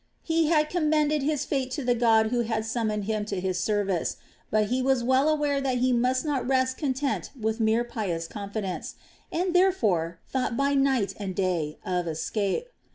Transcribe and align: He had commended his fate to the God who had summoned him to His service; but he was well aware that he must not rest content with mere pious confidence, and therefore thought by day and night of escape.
He 0.23 0.47
had 0.47 0.67
commended 0.71 1.21
his 1.21 1.45
fate 1.45 1.69
to 1.73 1.83
the 1.83 1.93
God 1.93 2.31
who 2.31 2.39
had 2.39 2.65
summoned 2.65 3.03
him 3.05 3.23
to 3.25 3.39
His 3.39 3.59
service; 3.59 4.17
but 4.49 4.69
he 4.69 4.81
was 4.81 5.03
well 5.03 5.29
aware 5.29 5.61
that 5.61 5.77
he 5.77 5.93
must 5.93 6.25
not 6.25 6.47
rest 6.47 6.75
content 6.75 7.29
with 7.39 7.59
mere 7.59 7.83
pious 7.83 8.27
confidence, 8.27 8.95
and 9.31 9.53
therefore 9.53 10.17
thought 10.27 10.57
by 10.57 10.69
day 10.73 11.07
and 11.19 11.37
night 11.37 11.77
of 11.85 12.07
escape. 12.07 12.69